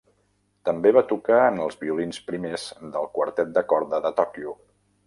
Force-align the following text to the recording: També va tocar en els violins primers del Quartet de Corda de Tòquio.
També 0.69 0.91
va 0.95 1.03
tocar 1.11 1.37
en 1.51 1.61
els 1.67 1.77
violins 1.83 2.23
primers 2.31 2.67
del 2.97 3.09
Quartet 3.19 3.57
de 3.61 3.69
Corda 3.75 4.03
de 4.09 4.17
Tòquio. 4.23 4.61